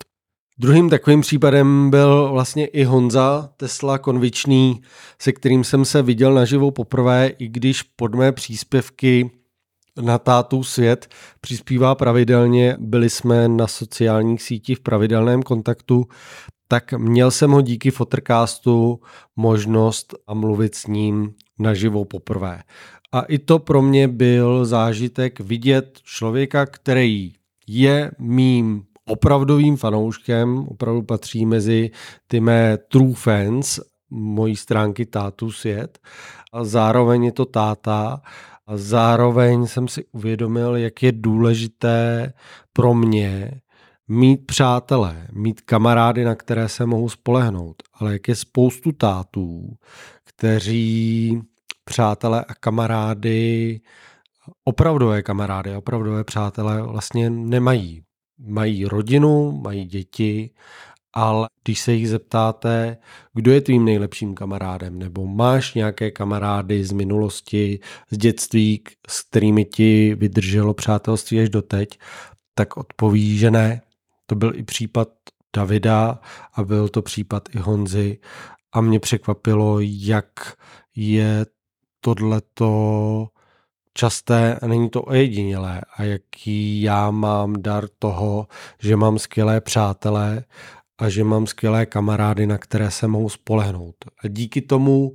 Druhým 0.59 0.91
takovým 0.91 1.21
případem 1.21 1.91
byl 1.91 2.33
vlastně 2.33 2.67
i 2.67 2.85
Honza 2.85 3.51
Tesla 3.57 3.99
Konvičný, 3.99 4.81
se 5.19 5.33
kterým 5.33 5.65
jsem 5.65 5.85
se 5.85 6.03
viděl 6.03 6.35
naživo 6.35 6.71
poprvé, 6.71 7.27
i 7.39 7.49
když 7.49 7.83
pod 7.83 8.15
mé 8.15 8.33
příspěvky 8.33 9.31
na 10.03 10.19
tátu 10.19 10.65
svět 10.65 11.09
přispívá 11.41 11.95
pravidelně, 11.95 12.77
byli 12.81 13.11
jsme 13.11 13.49
na 13.49 13.67
sociálních 13.67 14.43
sítích 14.43 14.79
v 14.79 14.81
pravidelném 14.81 15.43
kontaktu, 15.43 16.07
tak 16.69 16.93
měl 16.93 17.31
jsem 17.31 17.51
ho 17.51 17.61
díky 17.61 17.91
Fotocastu 17.91 19.01
možnost 19.37 20.15
a 20.27 20.35
mluvit 20.35 20.75
s 20.75 20.87
ním 20.87 21.35
naživo 21.59 22.05
poprvé. 22.05 22.63
A 23.13 23.21
i 23.21 23.39
to 23.39 23.59
pro 23.59 23.83
mě 23.83 24.09
byl 24.09 24.65
zážitek 24.65 25.41
vidět 25.41 25.99
člověka, 26.05 26.67
který 26.67 27.33
je 27.67 28.11
mým 28.19 28.85
opravdovým 29.07 29.77
fanouškem, 29.77 30.59
opravdu 30.69 31.03
patří 31.03 31.47
mezi 31.47 31.91
ty 32.27 32.41
mé 32.41 32.79
true 32.79 33.15
fans, 33.15 33.81
mojí 34.11 34.57
stránky 34.57 35.07
Tátu 35.07 35.51
svět. 35.51 35.99
A 36.53 36.65
zároveň 36.65 37.25
je 37.25 37.33
to 37.33 37.45
táta 37.45 38.21
a 38.67 38.77
zároveň 38.77 39.67
jsem 39.67 39.89
si 39.89 40.05
uvědomil, 40.13 40.77
jak 40.77 41.03
je 41.03 41.13
důležité 41.13 42.33
pro 42.73 42.95
mě 42.95 43.61
mít 44.09 44.47
přátelé, 44.47 45.29
mít 45.33 45.61
kamarády, 45.61 46.25
na 46.25 46.35
které 46.35 46.69
se 46.69 46.87
mohu 46.87 47.09
spolehnout. 47.09 47.83
Ale 47.95 48.13
jak 48.13 48.29
je 48.29 48.37
spoustu 48.37 48.93
tátů, 48.93 49.77
kteří 50.25 51.41
přátelé 51.85 52.45
a 52.45 52.55
kamarády, 52.55 53.81
opravdové 54.65 55.23
kamarády, 55.23 55.77
opravdové 55.77 56.25
přátelé 56.25 56.83
vlastně 56.83 57.31
nemají 57.31 58.04
mají 58.39 58.85
rodinu, 58.85 59.53
mají 59.53 59.85
děti, 59.85 60.51
ale 61.13 61.49
když 61.65 61.81
se 61.81 61.93
jich 61.93 62.09
zeptáte, 62.09 62.97
kdo 63.35 63.53
je 63.53 63.61
tvým 63.61 63.85
nejlepším 63.85 64.35
kamarádem, 64.35 64.99
nebo 64.99 65.27
máš 65.27 65.75
nějaké 65.75 66.11
kamarády 66.11 66.85
z 66.85 66.93
minulosti, 66.93 67.81
z 68.11 68.19
dětství, 68.19 68.83
s 69.09 69.23
kterými 69.23 69.65
ti 69.65 70.15
vydrželo 70.15 70.75
přátelství 70.75 71.41
až 71.41 71.49
doteď, 71.49 71.99
tak 72.55 72.77
odpoví, 72.77 73.39
že 73.39 73.51
ne. 73.51 73.81
To 74.27 74.35
byl 74.35 74.53
i 74.55 74.63
případ 74.63 75.09
Davida 75.57 76.21
a 76.55 76.65
byl 76.65 76.89
to 76.89 77.03
případ 77.03 77.49
i 77.55 77.59
Honzy 77.59 78.19
a 78.73 78.81
mě 78.81 79.01
překvapilo, 79.01 79.79
jak 79.81 80.57
je 80.97 81.47
tohleto 82.01 83.29
časté 83.95 84.59
a 84.63 84.67
není 84.67 84.91
to 84.91 85.03
ojedinělé 85.03 85.81
a 85.97 86.03
jaký 86.03 86.83
já 86.83 87.11
mám 87.11 87.63
dar 87.63 87.89
toho, 87.99 88.47
že 88.79 88.97
mám 88.97 89.19
skvělé 89.19 89.61
přátelé 89.61 90.45
a 90.99 91.09
že 91.09 91.25
mám 91.25 91.47
skvělé 91.47 91.87
kamarády, 91.87 92.47
na 92.47 92.59
které 92.59 92.91
se 92.91 93.09
mohu 93.09 93.29
spolehnout. 93.29 93.95
A 94.25 94.29
díky 94.29 94.63
tomu 94.63 95.15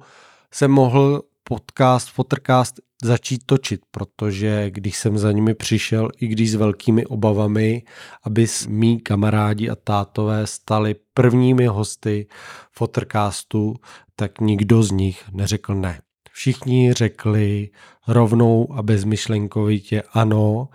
jsem 0.54 0.72
mohl 0.72 1.22
podcast, 1.44 2.10
Fotrcast 2.10 2.80
začít 3.04 3.42
točit, 3.46 3.82
protože 3.92 4.70
když 4.70 4.98
jsem 4.98 5.18
za 5.18 5.32
nimi 5.32 5.54
přišel, 5.54 6.10
i 6.18 6.28
když 6.28 6.52
s 6.52 6.56
velkými 6.56 7.06
obavami, 7.06 7.84
aby 8.24 8.48
mý 8.68 9.00
kamarádi 9.00 9.70
a 9.70 9.76
tátové 9.76 10.48
stali 10.48 10.96
prvními 11.14 11.66
hosty 11.66 12.28
Fotrcastu, 12.72 13.76
tak 14.16 14.40
nikdo 14.40 14.84
z 14.84 14.92
nich 14.92 15.24
neřekl 15.32 15.76
ne. 15.76 16.02
Všichni 16.40 16.94
řekli 16.94 17.70
rovnou 18.08 18.74
a 18.74 18.84
bezmyšlenkovitě 18.84 20.04
ano, 20.14 20.70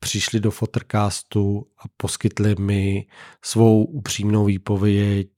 přišli 0.00 0.40
do 0.40 0.50
Fotocastu 0.50 1.66
a 1.78 1.82
poskytli 1.96 2.54
mi 2.58 3.06
svou 3.42 3.84
upřímnou 3.84 4.44
výpověď, 4.44 5.28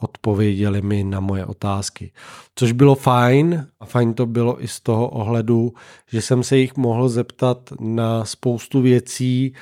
odpověděli 0.00 0.82
mi 0.82 1.04
na 1.04 1.20
moje 1.20 1.46
otázky. 1.46 2.12
Což 2.54 2.72
bylo 2.72 2.94
fajn 2.94 3.66
a 3.80 3.86
fajn 3.86 4.14
to 4.14 4.26
bylo 4.26 4.64
i 4.64 4.68
z 4.68 4.80
toho 4.80 5.08
ohledu, 5.08 5.72
že 6.12 6.22
jsem 6.22 6.42
se 6.42 6.56
jich 6.56 6.76
mohl 6.76 7.08
zeptat 7.08 7.70
na 7.80 8.24
spoustu 8.24 8.80
věcí, 8.80 9.54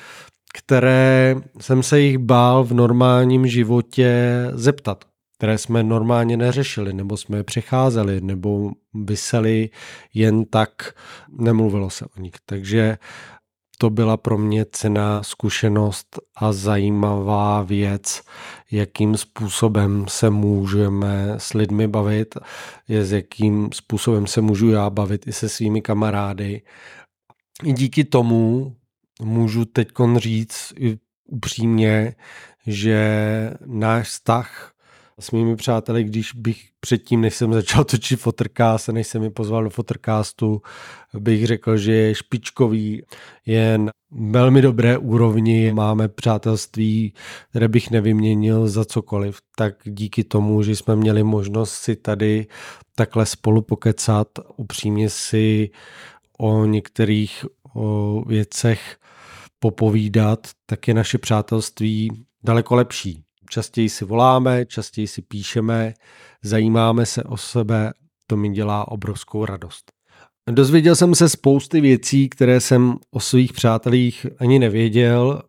které 0.54 1.36
jsem 1.60 1.82
se 1.82 2.00
jich 2.00 2.18
bál 2.18 2.64
v 2.64 2.74
normálním 2.74 3.46
životě 3.46 4.44
zeptat 4.52 5.09
které 5.40 5.58
jsme 5.58 5.82
normálně 5.82 6.36
neřešili, 6.36 6.92
nebo 6.92 7.16
jsme 7.16 7.36
je 7.36 7.44
přecházeli, 7.44 8.20
nebo 8.20 8.70
vyseli 8.94 9.70
jen 10.14 10.44
tak, 10.44 10.70
nemluvilo 11.28 11.90
se 11.90 12.04
o 12.04 12.20
nich. 12.20 12.34
Takže 12.46 12.98
to 13.78 13.90
byla 13.90 14.16
pro 14.16 14.38
mě 14.38 14.66
cená 14.72 15.22
zkušenost 15.22 16.18
a 16.36 16.52
zajímavá 16.52 17.62
věc, 17.62 18.22
jakým 18.70 19.16
způsobem 19.16 20.04
se 20.08 20.30
můžeme 20.30 21.34
s 21.38 21.54
lidmi 21.54 21.88
bavit, 21.88 22.34
je 22.88 23.04
s 23.04 23.12
jakým 23.12 23.72
způsobem 23.72 24.26
se 24.26 24.40
můžu 24.40 24.70
já 24.70 24.90
bavit 24.90 25.26
i 25.26 25.32
se 25.32 25.48
svými 25.48 25.82
kamarády. 25.82 26.62
I 27.64 27.72
díky 27.72 28.04
tomu 28.04 28.76
můžu 29.22 29.64
teď 29.64 29.88
říct 30.16 30.72
upřímně, 31.24 32.14
že 32.66 33.00
náš 33.66 34.08
vztah 34.08 34.69
s 35.20 35.30
mými 35.30 35.56
přáteli, 35.56 36.04
když 36.04 36.32
bych 36.32 36.64
předtím, 36.80 37.20
než 37.20 37.34
jsem 37.34 37.52
začal 37.52 37.84
točit 37.84 38.20
Fotrcast 38.20 38.88
než 38.88 39.06
jsem 39.06 39.22
mi 39.22 39.30
pozval 39.30 39.64
do 39.64 39.70
Fotrcastu, 39.70 40.62
bych 41.18 41.46
řekl, 41.46 41.76
že 41.76 41.92
je 41.92 42.14
špičkový, 42.14 43.02
jen 43.46 43.90
velmi 44.10 44.62
dobré 44.62 44.98
úrovni, 44.98 45.72
máme 45.72 46.08
přátelství, 46.08 47.14
které 47.50 47.68
bych 47.68 47.90
nevyměnil 47.90 48.68
za 48.68 48.84
cokoliv, 48.84 49.38
tak 49.56 49.74
díky 49.84 50.24
tomu, 50.24 50.62
že 50.62 50.76
jsme 50.76 50.96
měli 50.96 51.22
možnost 51.22 51.72
si 51.72 51.96
tady 51.96 52.46
takhle 52.94 53.26
spolu 53.26 53.62
pokecat, 53.62 54.28
upřímně 54.56 55.10
si 55.10 55.70
o 56.38 56.64
některých 56.64 57.44
o 57.74 58.22
věcech 58.26 58.96
popovídat, 59.58 60.48
tak 60.66 60.88
je 60.88 60.94
naše 60.94 61.18
přátelství 61.18 62.24
daleko 62.44 62.74
lepší. 62.74 63.22
Častěji 63.50 63.88
si 63.88 64.04
voláme, 64.04 64.66
častěji 64.66 65.06
si 65.06 65.22
píšeme, 65.22 65.94
zajímáme 66.42 67.06
se 67.06 67.22
o 67.22 67.36
sebe, 67.36 67.92
to 68.26 68.36
mi 68.36 68.48
dělá 68.48 68.88
obrovskou 68.88 69.44
radost. 69.44 69.92
Dozvěděl 70.50 70.96
jsem 70.96 71.14
se 71.14 71.28
spousty 71.28 71.80
věcí, 71.80 72.28
které 72.28 72.60
jsem 72.60 72.96
o 73.10 73.20
svých 73.20 73.52
přátelích 73.52 74.26
ani 74.38 74.58
nevěděl. 74.58 75.42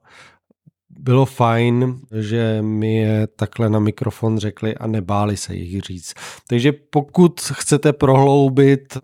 Bylo 0.90 1.26
fajn, 1.26 2.00
že 2.20 2.62
mi 2.62 2.96
je 2.96 3.28
takhle 3.28 3.70
na 3.70 3.80
mikrofon 3.80 4.38
řekli 4.38 4.76
a 4.76 4.88
nebáli 4.88 5.38
se 5.38 5.56
jich 5.56 5.82
říct. 5.82 6.14
Takže 6.48 6.72
pokud 6.72 7.40
chcete 7.40 7.94
prohloubit 7.94 8.98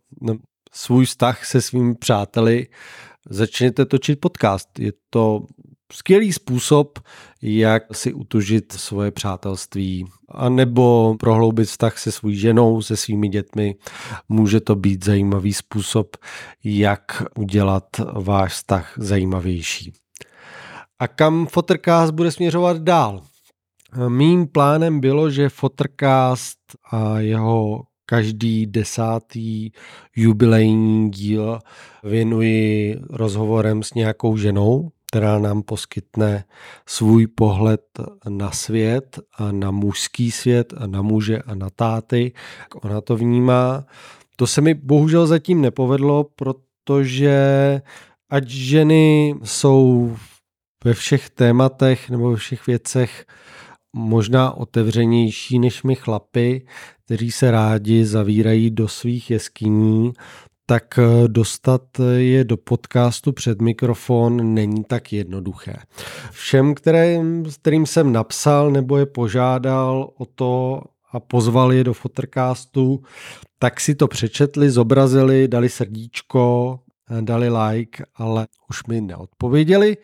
svůj 0.74 1.06
vztah 1.06 1.46
se 1.46 1.62
svými 1.62 1.96
přáteli, 1.96 2.68
začněte 3.30 3.86
točit 3.86 4.20
podcast. 4.20 4.80
Je 4.80 4.92
to 5.10 5.46
skvělý 5.92 6.34
způsob, 6.34 7.00
jak 7.42 7.96
si 7.96 8.14
utužit 8.14 8.72
svoje 8.72 9.12
přátelství 9.12 10.06
a 10.30 10.50
nebo 10.50 11.16
prohloubit 11.20 11.68
vztah 11.68 11.98
se 11.98 12.12
svou 12.12 12.30
ženou, 12.32 12.82
se 12.82 12.98
svými 12.98 13.30
dětmi. 13.30 13.76
Může 14.30 14.60
to 14.60 14.76
být 14.76 15.06
zajímavý 15.06 15.54
způsob, 15.54 16.18
jak 16.64 17.24
udělat 17.38 17.84
váš 18.14 18.54
vztah 18.54 18.94
zajímavější. 18.98 19.94
A 21.00 21.08
kam 21.08 21.46
Fotrcast 21.46 22.14
bude 22.14 22.32
směřovat 22.32 22.78
dál? 22.78 23.22
Mým 24.08 24.48
plánem 24.48 25.00
bylo, 25.00 25.30
že 25.30 25.50
Fotrcast 25.50 26.60
a 26.92 27.20
jeho 27.20 27.84
každý 28.06 28.66
desátý 28.66 29.72
jubilejní 30.16 31.12
díl 31.12 31.60
věnuji 32.04 32.96
rozhovorem 33.10 33.84
s 33.84 33.94
nějakou 33.94 34.38
ženou, 34.38 34.90
která 35.12 35.40
nám 35.40 35.62
poskytne 35.62 36.44
svůj 36.86 37.28
pohled 37.28 37.82
na 38.30 38.52
svět 38.52 39.20
a 39.38 39.52
na 39.52 39.72
mužský 39.72 40.32
svět 40.32 40.74
a 40.78 40.88
na 40.88 41.02
muže 41.02 41.42
a 41.42 41.56
na 41.56 41.70
táty, 41.70 42.34
jak 42.60 42.86
ona 42.86 43.02
to 43.02 43.16
vnímá. 43.16 43.86
To 44.36 44.48
se 44.48 44.62
mi 44.62 44.74
bohužel 44.74 45.28
zatím 45.28 45.62
nepovedlo, 45.62 46.24
protože 46.24 47.82
ať 48.30 48.48
ženy 48.48 49.36
jsou 49.44 50.16
ve 50.84 50.94
všech 50.94 51.30
tématech 51.30 52.10
nebo 52.10 52.32
ve 52.32 52.36
všech 52.38 52.68
věcech 52.68 53.26
možná 53.96 54.52
otevřenější 54.52 55.60
než 55.60 55.84
my 55.84 55.96
chlapy, 55.96 56.66
kteří 57.06 57.32
se 57.32 57.52
rádi 57.52 58.06
zavírají 58.06 58.72
do 58.72 58.88
svých 58.88 59.32
jeskyní, 59.32 60.14
tak 60.70 61.00
eh, 61.00 61.28
dostat 61.28 61.82
je 62.18 62.44
do 62.44 62.58
podcastu 62.58 63.32
před 63.32 63.62
mikrofon 63.62 64.54
není 64.54 64.84
tak 64.84 65.14
jednoduché. 65.14 65.76
Všem, 66.32 66.76
kterým, 66.76 67.46
kterým 67.62 67.86
jsem 67.86 68.14
napsal 68.14 68.72
nebo 68.72 68.98
je 68.98 69.06
požádal 69.06 70.10
o 70.18 70.26
to 70.26 70.82
a 71.12 71.20
pozval 71.20 71.74
je 71.74 71.84
do 71.84 71.94
Fotercastu, 71.94 73.02
tak 73.60 73.80
si 73.80 73.96
to 73.96 74.08
přečetli, 74.08 74.70
zobrazili, 74.70 75.48
dali 75.48 75.70
srdíčko, 75.70 76.80
eh, 77.12 77.22
dali 77.22 77.50
like, 77.50 78.04
ale 78.16 78.48
už 78.70 78.86
mi 78.86 79.02
neodpověděli 79.02 79.98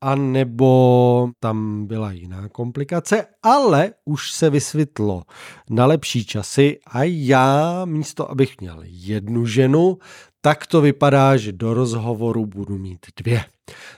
a 0.00 0.14
nebo 0.14 1.28
tam 1.40 1.86
byla 1.86 2.12
jiná 2.12 2.48
komplikace, 2.48 3.26
ale 3.42 3.92
už 4.04 4.32
se 4.32 4.50
vysvětlo 4.50 5.22
na 5.70 5.86
lepší 5.86 6.24
časy 6.24 6.78
a 6.86 7.02
já 7.02 7.84
místo, 7.84 8.30
abych 8.30 8.60
měl 8.60 8.82
jednu 8.84 9.46
ženu, 9.46 9.98
tak 10.40 10.66
to 10.66 10.80
vypadá, 10.80 11.36
že 11.36 11.52
do 11.52 11.74
rozhovoru 11.74 12.46
budu 12.46 12.78
mít 12.78 13.06
dvě. 13.16 13.44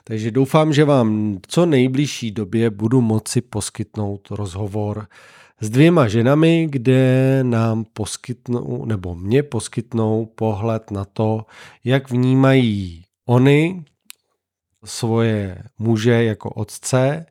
Takže 0.04 0.30
doufám, 0.30 0.72
že 0.72 0.84
vám 0.84 1.38
co 1.48 1.66
nejbližší 1.66 2.30
době 2.30 2.70
budu 2.70 3.00
moci 3.00 3.40
poskytnout 3.40 4.30
rozhovor 4.30 5.06
s 5.60 5.70
dvěma 5.70 6.08
ženami, 6.08 6.66
kde 6.70 7.40
nám 7.42 7.84
poskytnou, 7.92 8.84
nebo 8.84 9.14
mě 9.14 9.42
poskytnou 9.42 10.26
pohled 10.34 10.90
na 10.90 11.04
to, 11.04 11.46
jak 11.84 12.10
vnímají 12.10 13.04
oni 13.28 13.84
svoje 14.84 15.62
muže 15.78 16.24
jako 16.24 16.50
otce 16.50 17.26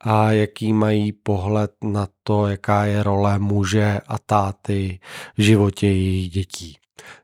a 0.00 0.32
jaký 0.32 0.72
mají 0.72 1.12
pohled 1.12 1.72
na 1.84 2.08
to, 2.22 2.46
jaká 2.46 2.84
je 2.84 3.02
role 3.02 3.38
muže 3.38 4.00
a 4.08 4.18
táty 4.18 5.00
v 5.36 5.42
životě 5.42 5.86
jejich 5.86 6.30
dětí. 6.30 6.76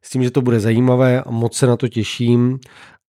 S 0.02 0.10
tím, 0.10 0.22
že 0.22 0.30
to 0.30 0.42
bude 0.42 0.60
zajímavé 0.60 1.22
a 1.22 1.30
moc 1.30 1.56
se 1.56 1.66
na 1.66 1.76
to 1.76 1.88
těším 1.88 2.58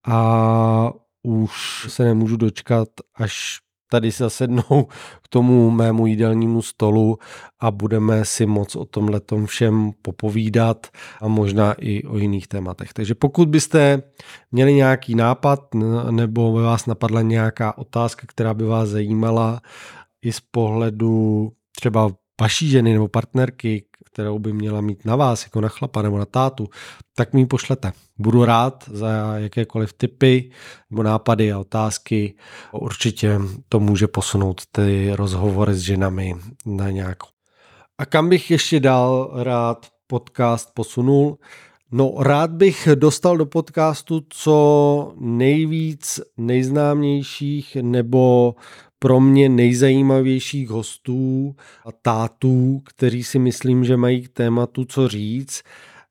a 0.08 0.94
už 1.24 1.86
se 1.90 2.04
nemůžu 2.04 2.38
dočkat, 2.38 2.88
až 3.16 3.60
tady 3.96 4.12
se 4.12 4.24
zasednou 4.24 4.88
k 5.24 5.28
tomu 5.30 5.72
mému 5.72 6.08
jídelnímu 6.08 6.62
stolu 6.62 7.18
a 7.60 7.72
budeme 7.72 8.26
si 8.26 8.46
moc 8.46 8.76
o 8.76 8.86
tomhle 8.86 9.22
všem 9.46 9.92
popovídat 10.02 10.88
a 11.22 11.28
možná 11.28 11.74
i 11.74 12.04
o 12.04 12.18
jiných 12.18 12.48
tématech. 12.48 12.94
Takže 12.94 13.16
pokud 13.16 13.50
byste 13.50 14.04
měli 14.52 14.74
nějaký 14.74 15.16
nápad 15.16 15.60
nebo 16.12 16.54
by 16.54 16.62
vás 16.62 16.86
napadla 16.86 17.22
nějaká 17.22 17.78
otázka, 17.78 18.28
která 18.28 18.54
by 18.54 18.64
vás 18.64 18.90
zajímala 18.90 19.62
i 20.22 20.32
z 20.32 20.40
pohledu 20.40 21.52
třeba 21.76 22.12
vaší 22.42 22.70
ženy 22.70 22.94
nebo 22.94 23.08
partnerky, 23.08 23.86
kterou 24.16 24.40
by 24.40 24.54
měla 24.54 24.82
mít 24.82 25.06
na 25.06 25.16
vás, 25.16 25.44
jako 25.44 25.62
na 25.62 25.70
chlapa 25.70 26.02
nebo 26.02 26.18
na 26.18 26.26
tátu, 26.26 26.68
tak 27.16 27.34
mi 27.34 27.42
ji 27.42 27.46
pošlete. 27.46 27.92
Budu 28.18 28.46
rád 28.46 28.90
za 28.92 29.38
jakékoliv 29.38 29.94
typy 29.94 30.52
nebo 30.90 31.04
nápady 31.04 31.54
a 31.54 31.60
otázky. 31.60 32.36
Určitě 32.72 33.40
to 33.70 33.80
může 33.80 34.08
posunout 34.08 34.62
ty 34.72 35.12
rozhovory 35.16 35.74
s 35.74 35.80
ženami 35.80 36.36
na 36.66 36.90
nějakou. 36.90 37.28
A 37.98 38.06
kam 38.06 38.30
bych 38.30 38.52
ještě 38.52 38.80
dál 38.80 39.32
rád 39.34 39.86
podcast 40.08 40.74
posunul? 40.74 41.38
No, 41.92 42.14
rád 42.20 42.52
bych 42.52 42.88
dostal 42.96 43.38
do 43.38 43.46
podcastu 43.46 44.26
co 44.30 45.14
nejvíc 45.20 46.20
nejznámějších 46.38 47.78
nebo 47.82 48.56
pro 49.00 49.20
mě 49.20 49.50
nejzajímavějších 49.50 50.70
hostů 50.70 51.56
a 51.86 51.92
tátů, 51.92 52.82
kteří 52.86 53.24
si 53.24 53.40
myslím, 53.40 53.86
že 53.86 53.98
mají 53.98 54.22
k 54.22 54.30
tématu 54.30 54.86
co 54.86 55.08
říct. 55.08 55.62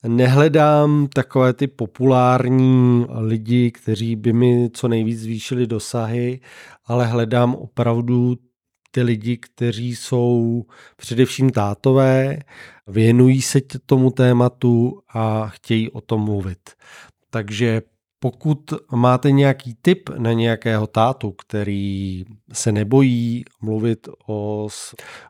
Nehledám 0.09 1.07
takové 1.07 1.53
ty 1.53 1.66
populární 1.66 3.07
lidi, 3.09 3.70
kteří 3.70 4.16
by 4.16 4.33
mi 4.33 4.70
co 4.73 4.88
nejvíc 4.88 5.20
zvýšili 5.20 5.66
dosahy, 5.66 6.40
ale 6.87 7.07
hledám 7.07 7.55
opravdu 7.55 8.37
ty 8.90 9.03
lidi, 9.03 9.37
kteří 9.37 9.97
jsou 9.97 10.64
především 10.97 11.51
tátové, 11.51 12.38
věnují 12.87 13.42
se 13.42 13.61
tomu 13.87 14.11
tématu 14.11 15.01
a 15.14 15.49
chtějí 15.49 15.90
o 15.90 16.01
tom 16.01 16.20
mluvit. 16.20 16.70
Takže 17.31 17.83
pokud 18.24 18.72
máte 18.92 19.30
nějaký 19.30 19.76
tip 19.82 20.10
na 20.18 20.32
nějakého 20.32 20.87
tátu, 20.87 21.32
který 21.32 22.24
se 22.52 22.72
nebojí 22.72 23.44
mluvit 23.60 24.08
o 24.26 24.68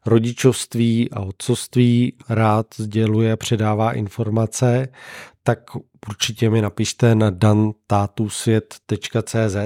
rodičovství 0.07 1.11
a 1.11 1.21
otcovství, 1.21 2.13
rád 2.29 2.67
sděluje, 2.77 3.37
předává 3.37 3.93
informace, 3.93 4.89
tak 5.43 5.59
určitě 6.09 6.51
mi 6.51 6.63
napište 6.63 7.15
na 7.15 7.31
dantátusvět.cz 7.31 9.57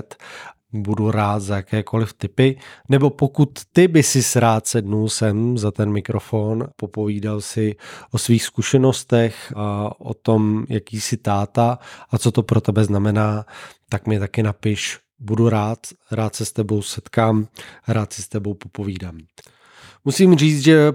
budu 0.73 1.11
rád 1.11 1.41
za 1.41 1.57
jakékoliv 1.57 2.13
typy, 2.13 2.59
nebo 2.89 3.11
pokud 3.11 3.61
ty 3.73 3.89
by 3.89 4.03
si 4.03 4.41
rád 4.41 4.67
sednul 4.67 5.09
sem 5.09 5.59
za 5.59 5.71
ten 5.71 5.93
mikrofon, 5.93 6.69
popovídal 6.77 7.41
si 7.41 7.77
o 8.11 8.19
svých 8.19 8.45
zkušenostech 8.45 9.53
a 9.57 10.01
o 10.01 10.15
tom, 10.15 10.65
jaký 10.69 11.01
jsi 11.01 11.17
táta 11.17 11.79
a 12.11 12.19
co 12.19 12.33
to 12.33 12.43
pro 12.43 12.61
tebe 12.61 12.85
znamená, 12.85 13.47
tak 13.89 14.07
mi 14.07 14.19
taky 14.19 14.43
napiš. 14.43 14.99
Budu 15.21 15.49
rád, 15.49 15.79
rád 16.11 16.35
se 16.35 16.45
s 16.45 16.53
tebou 16.53 16.83
setkám, 16.83 17.49
rád 17.89 18.13
si 18.13 18.23
s 18.23 18.29
tebou 18.29 18.55
popovídám. 18.55 19.19
Musím 20.05 20.39
říct, 20.39 20.63
že 20.63 20.93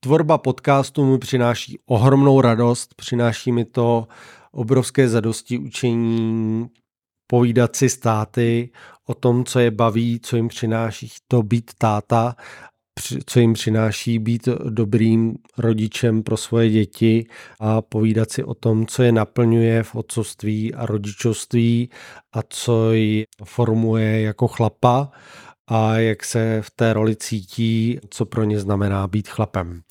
tvorba 0.00 0.38
podcastu 0.38 1.04
mi 1.04 1.18
přináší 1.18 1.78
ohromnou 1.86 2.40
radost, 2.40 2.94
přináší 2.94 3.52
mi 3.52 3.64
to 3.64 4.08
obrovské 4.52 5.08
zadosti 5.08 5.58
učení, 5.58 6.68
povídat 7.26 7.76
si 7.76 7.88
státy 7.88 8.70
o 9.08 9.14
tom, 9.14 9.44
co 9.44 9.58
je 9.58 9.70
baví, 9.70 10.20
co 10.20 10.36
jim 10.36 10.48
přináší 10.48 11.08
to 11.28 11.42
být 11.42 11.70
táta. 11.78 12.36
co 13.26 13.40
jim 13.40 13.52
přináší 13.52 14.18
být 14.18 14.48
dobrým 14.68 15.34
rodičem 15.58 16.22
pro 16.22 16.36
svoje 16.36 16.70
děti 16.70 17.26
a 17.60 17.82
povídat 17.82 18.30
si 18.30 18.44
o 18.44 18.54
tom, 18.54 18.86
co 18.86 19.02
je 19.02 19.12
naplňuje 19.12 19.82
v 19.82 19.94
otcovství 19.94 20.74
a 20.74 20.86
rodičovství 20.86 21.90
a 22.32 22.40
co 22.48 22.92
ji 22.92 23.24
formuje 23.44 24.20
jako 24.20 24.48
chlapa 24.48 25.10
a 25.70 25.96
jak 25.96 26.24
se 26.24 26.62
v 26.62 26.70
té 26.70 26.92
roli 26.92 27.16
cítí, 27.16 27.98
co 28.10 28.26
pro 28.26 28.44
ně 28.44 28.58
znamená 28.58 29.06
být 29.06 29.28
chlapem. 29.28 29.82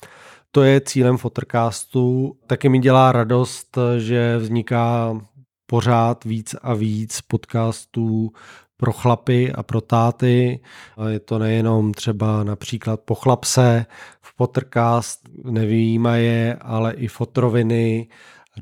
To 0.50 0.62
je 0.62 0.80
cílem 0.80 1.16
Fotocastu. 1.16 2.36
Taky 2.46 2.68
mi 2.68 2.78
dělá 2.78 3.12
radost, 3.12 3.78
že 3.98 4.38
vzniká 4.38 5.20
pořád 5.66 6.24
víc 6.24 6.54
a 6.62 6.74
víc 6.74 7.20
podcastů 7.20 8.32
pro 8.78 8.92
chlapy 8.92 9.52
a 9.52 9.62
pro 9.62 9.80
táty. 9.80 10.60
Je 11.08 11.20
to 11.20 11.38
nejenom 11.38 11.94
třeba 11.94 12.44
například 12.44 13.00
po 13.00 13.14
chlapse, 13.14 13.86
v 14.20 14.36
Pottercast 14.36 15.28
nevýjímaje, 15.44 16.56
ale 16.60 16.94
i 16.94 17.08
fotroviny, 17.08 18.08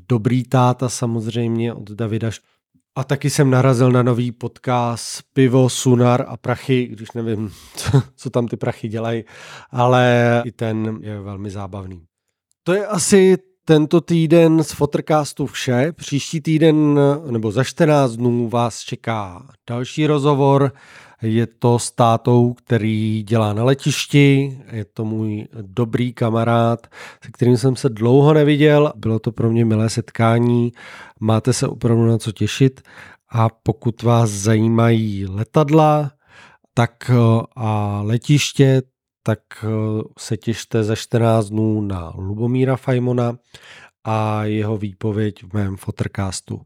Dobrý 0.07 0.43
táta 0.43 0.89
samozřejmě 0.89 1.73
od 1.73 1.91
Davida 1.91 2.29
a 2.95 3.03
taky 3.03 3.29
jsem 3.29 3.49
narazil 3.49 3.91
na 3.91 4.03
nový 4.03 4.31
podcast 4.31 5.21
Pivo, 5.33 5.69
Sunar 5.69 6.25
a 6.27 6.37
prachy, 6.37 6.87
když 6.87 7.11
nevím, 7.11 7.51
co, 7.75 8.01
co 8.15 8.29
tam 8.29 8.47
ty 8.47 8.57
prachy 8.57 8.87
dělají, 8.87 9.23
ale 9.71 10.41
i 10.45 10.51
ten 10.51 10.99
je 11.01 11.21
velmi 11.21 11.49
zábavný. 11.49 12.05
To 12.63 12.73
je 12.73 12.87
asi 12.87 13.37
tento 13.67 14.01
týden 14.01 14.63
z 14.63 14.71
Fotocastu 14.71 15.45
vše. 15.45 15.93
Příští 15.95 16.41
týden 16.41 16.99
nebo 17.31 17.51
za 17.51 17.63
14 17.63 18.11
dnů 18.11 18.49
vás 18.49 18.79
čeká 18.79 19.47
další 19.69 20.07
rozhovor. 20.07 20.71
Je 21.21 21.47
to 21.47 21.79
s 21.79 21.91
tátou, 21.91 22.53
který 22.53 23.23
dělá 23.23 23.53
na 23.53 23.63
letišti. 23.63 24.57
Je 24.71 24.85
to 24.85 25.05
můj 25.05 25.47
dobrý 25.61 26.13
kamarád, 26.13 26.87
se 27.23 27.31
kterým 27.31 27.57
jsem 27.57 27.75
se 27.75 27.89
dlouho 27.89 28.33
neviděl. 28.33 28.93
Bylo 28.95 29.19
to 29.19 29.31
pro 29.31 29.51
mě 29.51 29.65
milé 29.65 29.89
setkání. 29.89 30.71
Máte 31.19 31.53
se 31.53 31.67
opravdu 31.67 32.05
na 32.05 32.17
co 32.17 32.31
těšit. 32.31 32.81
A 33.31 33.49
pokud 33.63 34.03
vás 34.03 34.29
zajímají 34.29 35.25
letadla, 35.25 36.11
tak 36.73 37.11
a 37.55 38.01
letiště, 38.03 38.81
tak 39.27 39.39
eh, 39.63 39.67
se 40.17 40.37
těšte 40.37 40.83
za 40.83 40.95
14 40.95 41.49
dnů 41.49 41.81
na 41.81 42.13
Lubomíra 42.17 42.75
Fajmona 42.75 43.37
a 44.03 44.43
jeho 44.43 44.77
výpověď 44.77 45.43
v 45.43 45.53
mém 45.53 45.77
Fotocastu. 45.77 46.61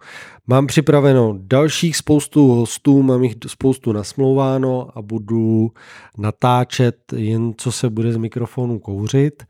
Mám 0.47 0.67
připraveno 0.67 1.35
dalších 1.37 1.97
spoustu 1.97 2.47
hostů, 2.47 3.03
mám 3.03 3.23
jich 3.23 3.35
spoustu 3.47 3.91
nasmlouváno 3.91 4.97
a 4.97 5.01
budu 5.01 5.71
natáčet 6.17 7.13
jen 7.13 7.53
co 7.57 7.71
se 7.71 7.89
bude 7.89 8.13
z 8.13 8.17
mikrofonu 8.17 8.79
kouřit. 8.79 9.43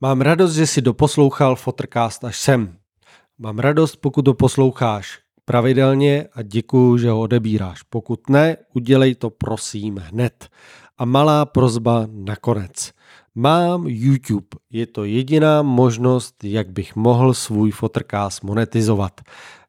Mám 0.00 0.20
radost, 0.20 0.54
že 0.54 0.66
si 0.66 0.80
doposlouchal 0.80 1.56
Fotrcast 1.56 2.24
až 2.24 2.38
sem. 2.38 2.76
Mám 3.38 3.58
radost, 3.58 3.96
pokud 3.96 4.22
to 4.22 4.34
posloucháš 4.34 5.18
pravidelně 5.44 6.28
a 6.32 6.42
děkuju, 6.42 6.98
že 6.98 7.10
ho 7.10 7.20
odebíráš. 7.20 7.82
Pokud 7.82 8.28
ne, 8.28 8.56
udělej 8.74 9.14
to 9.14 9.30
prosím 9.30 9.96
hned. 9.96 10.48
A 10.98 11.04
malá 11.04 11.46
prozba 11.46 12.06
nakonec. 12.12 12.92
Mám 13.34 13.86
YouTube. 13.86 14.46
Je 14.70 14.86
to 14.86 15.04
jediná 15.04 15.62
možnost, 15.62 16.44
jak 16.44 16.70
bych 16.70 16.96
mohl 16.96 17.34
svůj 17.34 17.70
Fotrcast 17.70 18.44
monetizovat. 18.44 19.20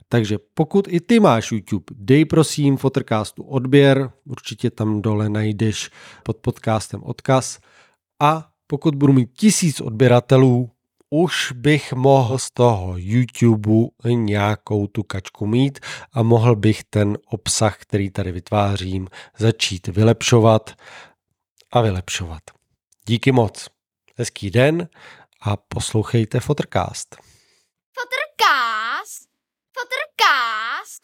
Takže 0.10 0.38
pokud 0.54 0.88
i 0.88 1.00
ty 1.00 1.20
máš 1.20 1.52
YouTube, 1.52 1.86
dej 1.92 2.26
prosím 2.26 2.78
Fotrcastu 2.78 3.44
odběr, 3.44 4.12
určitě 4.26 4.70
tam 4.70 5.02
dole 5.02 5.30
najdeš 5.30 5.90
pod 6.24 6.38
podcastem 6.38 7.04
odkaz. 7.04 7.60
A 8.22 8.50
pokud 8.68 8.96
budu 8.96 9.14
mít 9.14 9.30
tisíc 9.34 9.82
odběratelů, 9.82 10.70
už 11.10 11.52
bych 11.56 11.94
mohl 11.94 12.38
z 12.38 12.52
toho 12.52 12.94
YouTube 12.98 13.90
nějakou 14.06 14.88
tu 14.88 15.04
kačku 15.04 15.46
mít 15.46 15.80
a 16.14 16.24
mohl 16.24 16.56
bych 16.56 16.84
ten 16.84 17.18
obsah, 17.26 17.78
který 17.78 18.10
tady 18.10 18.32
vytvářím, 18.32 19.08
začít 19.38 19.88
vylepšovat 19.88 20.72
a 21.74 21.82
vylepšovat. 21.82 22.42
Díky 23.06 23.32
moc. 23.32 23.70
Hezký 24.18 24.50
den 24.50 24.90
a 25.42 25.58
poslouchejte 25.58 26.40
Fotrcast. 26.40 27.16
Fotrcast? 27.94 29.30
Fotrcast? 29.74 31.04